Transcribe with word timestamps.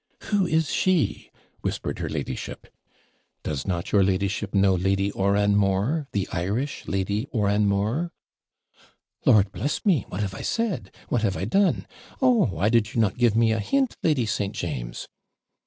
'Who 0.31 0.47
is 0.47 0.71
she?' 0.71 1.29
whispered 1.61 1.99
her 1.99 2.09
ladyship. 2.09 2.65
'Does 3.43 3.67
not 3.67 3.91
your 3.91 4.03
ladyship 4.03 4.51
know 4.51 4.73
Lady 4.73 5.11
Oranmore 5.11 6.07
the 6.11 6.27
Irish 6.31 6.87
Lady 6.87 7.27
Oranmore?' 7.31 8.09
'Lord 9.27 9.51
bless 9.51 9.85
me! 9.85 10.07
what 10.09 10.21
have 10.21 10.33
I 10.33 10.41
said! 10.41 10.89
what 11.09 11.21
have 11.21 11.37
I 11.37 11.45
done! 11.45 11.85
Oh! 12.19 12.47
why 12.47 12.67
did 12.69 12.95
not 12.95 13.13
you 13.13 13.19
give 13.19 13.35
me 13.35 13.51
a 13.51 13.59
hint, 13.59 13.95
Lady 14.01 14.25
St. 14.25 14.55
James?' 14.55 15.07